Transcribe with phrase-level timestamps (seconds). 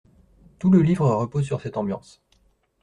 [0.57, 2.23] Tout le livre repose sur cette ambiance.